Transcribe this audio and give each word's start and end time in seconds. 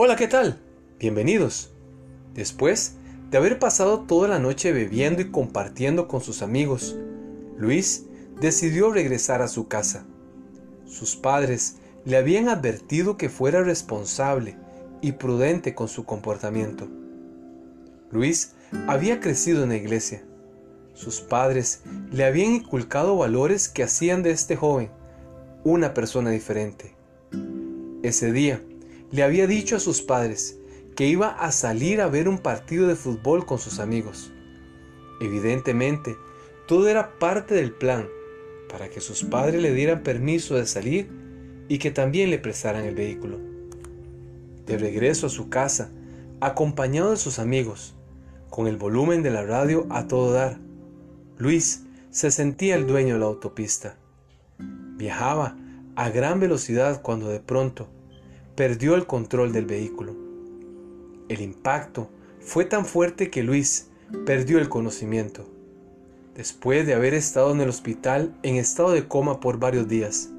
Hola, 0.00 0.14
¿qué 0.14 0.28
tal? 0.28 0.60
Bienvenidos. 1.00 1.72
Después 2.32 2.94
de 3.32 3.36
haber 3.36 3.58
pasado 3.58 4.02
toda 4.02 4.28
la 4.28 4.38
noche 4.38 4.70
bebiendo 4.70 5.22
y 5.22 5.32
compartiendo 5.32 6.06
con 6.06 6.20
sus 6.20 6.40
amigos, 6.40 6.94
Luis 7.56 8.04
decidió 8.40 8.92
regresar 8.92 9.42
a 9.42 9.48
su 9.48 9.66
casa. 9.66 10.06
Sus 10.86 11.16
padres 11.16 11.78
le 12.04 12.16
habían 12.16 12.48
advertido 12.48 13.16
que 13.16 13.28
fuera 13.28 13.64
responsable 13.64 14.56
y 15.00 15.10
prudente 15.10 15.74
con 15.74 15.88
su 15.88 16.04
comportamiento. 16.04 16.86
Luis 18.12 18.52
había 18.86 19.18
crecido 19.18 19.64
en 19.64 19.70
la 19.70 19.76
iglesia. 19.78 20.22
Sus 20.94 21.20
padres 21.20 21.82
le 22.12 22.24
habían 22.24 22.52
inculcado 22.52 23.16
valores 23.16 23.68
que 23.68 23.82
hacían 23.82 24.22
de 24.22 24.30
este 24.30 24.54
joven 24.54 24.92
una 25.64 25.92
persona 25.92 26.30
diferente. 26.30 26.94
Ese 28.04 28.30
día, 28.30 28.62
le 29.10 29.22
había 29.22 29.46
dicho 29.46 29.76
a 29.76 29.80
sus 29.80 30.02
padres 30.02 30.58
que 30.94 31.06
iba 31.06 31.28
a 31.28 31.52
salir 31.52 32.00
a 32.00 32.08
ver 32.08 32.28
un 32.28 32.38
partido 32.38 32.86
de 32.86 32.96
fútbol 32.96 33.46
con 33.46 33.58
sus 33.58 33.78
amigos. 33.78 34.32
Evidentemente, 35.20 36.16
todo 36.66 36.88
era 36.88 37.18
parte 37.18 37.54
del 37.54 37.72
plan 37.72 38.08
para 38.68 38.90
que 38.90 39.00
sus 39.00 39.24
padres 39.24 39.62
le 39.62 39.72
dieran 39.72 40.02
permiso 40.02 40.56
de 40.56 40.66
salir 40.66 41.08
y 41.68 41.78
que 41.78 41.90
también 41.90 42.30
le 42.30 42.38
prestaran 42.38 42.84
el 42.84 42.94
vehículo. 42.94 43.38
De 44.66 44.76
regreso 44.76 45.28
a 45.28 45.30
su 45.30 45.48
casa, 45.48 45.90
acompañado 46.40 47.12
de 47.12 47.16
sus 47.16 47.38
amigos, 47.38 47.94
con 48.50 48.66
el 48.66 48.76
volumen 48.76 49.22
de 49.22 49.30
la 49.30 49.44
radio 49.44 49.86
a 49.90 50.08
todo 50.08 50.32
dar, 50.32 50.58
Luis 51.36 51.84
se 52.10 52.30
sentía 52.30 52.74
el 52.74 52.86
dueño 52.86 53.14
de 53.14 53.20
la 53.20 53.26
autopista. 53.26 53.96
Viajaba 54.58 55.56
a 55.96 56.10
gran 56.10 56.40
velocidad 56.40 57.02
cuando 57.02 57.28
de 57.28 57.40
pronto 57.40 57.88
perdió 58.58 58.96
el 58.96 59.06
control 59.06 59.52
del 59.52 59.66
vehículo. 59.66 60.16
El 61.28 61.42
impacto 61.42 62.10
fue 62.40 62.64
tan 62.64 62.86
fuerte 62.86 63.30
que 63.30 63.44
Luis 63.44 63.86
perdió 64.26 64.58
el 64.58 64.68
conocimiento. 64.68 65.48
Después 66.34 66.84
de 66.84 66.94
haber 66.94 67.14
estado 67.14 67.52
en 67.52 67.60
el 67.60 67.68
hospital 67.68 68.36
en 68.42 68.56
estado 68.56 68.90
de 68.90 69.06
coma 69.06 69.38
por 69.38 69.60
varios 69.60 69.86
días, 69.86 70.30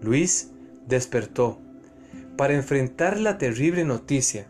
Luis 0.00 0.52
despertó 0.88 1.58
para 2.38 2.54
enfrentar 2.54 3.20
la 3.20 3.36
terrible 3.36 3.84
noticia 3.84 4.46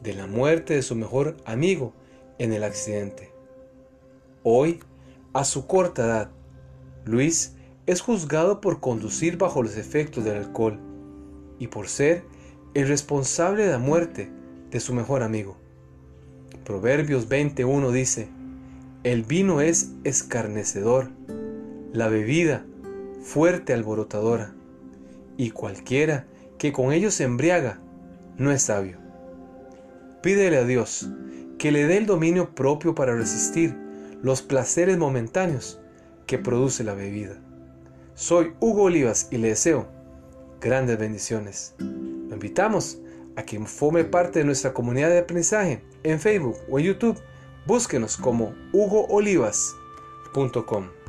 de 0.00 0.14
la 0.14 0.28
muerte 0.28 0.74
de 0.74 0.82
su 0.82 0.94
mejor 0.94 1.36
amigo 1.44 1.94
en 2.38 2.52
el 2.52 2.62
accidente. 2.62 3.32
Hoy, 4.44 4.78
a 5.32 5.42
su 5.42 5.66
corta 5.66 6.04
edad, 6.04 6.30
Luis 7.06 7.56
es 7.86 8.02
juzgado 8.02 8.60
por 8.60 8.78
conducir 8.78 9.36
bajo 9.36 9.64
los 9.64 9.76
efectos 9.76 10.22
del 10.22 10.36
alcohol 10.36 10.78
y 11.58 11.66
por 11.66 11.88
ser 11.88 12.22
el 12.74 12.88
responsable 12.88 13.66
de 13.66 13.72
la 13.72 13.78
muerte 13.78 14.30
de 14.70 14.80
su 14.80 14.94
mejor 14.94 15.22
amigo. 15.22 15.56
Proverbios 16.64 17.28
21 17.28 17.90
dice, 17.92 18.28
el 19.04 19.24
vino 19.24 19.60
es 19.60 19.90
escarnecedor, 20.04 21.10
la 21.92 22.08
bebida 22.08 22.64
fuerte 23.20 23.74
alborotadora, 23.74 24.54
y 25.36 25.50
cualquiera 25.50 26.26
que 26.58 26.72
con 26.72 26.92
ellos 26.92 27.14
se 27.14 27.24
embriaga 27.24 27.78
no 28.38 28.50
es 28.50 28.62
sabio. 28.62 28.96
Pídele 30.22 30.56
a 30.56 30.64
Dios 30.64 31.10
que 31.58 31.72
le 31.72 31.86
dé 31.86 31.98
el 31.98 32.06
dominio 32.06 32.54
propio 32.54 32.94
para 32.94 33.14
resistir 33.14 33.76
los 34.22 34.40
placeres 34.40 34.96
momentáneos 34.96 35.78
que 36.26 36.38
produce 36.38 36.84
la 36.84 36.94
bebida. 36.94 37.36
Soy 38.14 38.52
Hugo 38.60 38.84
Olivas 38.84 39.28
y 39.30 39.38
le 39.38 39.48
deseo 39.48 39.88
grandes 40.60 40.98
bendiciones 40.98 41.74
invitamos 42.42 42.98
a 43.36 43.44
que 43.44 43.60
forme 43.60 44.02
parte 44.02 44.40
de 44.40 44.44
nuestra 44.44 44.74
comunidad 44.74 45.10
de 45.10 45.20
aprendizaje 45.20 45.84
en 46.02 46.18
Facebook 46.18 46.56
o 46.68 46.80
en 46.80 46.86
YouTube. 46.86 47.20
Búsquenos 47.66 48.16
como 48.16 48.52
hugoolivas.com. 48.72 51.01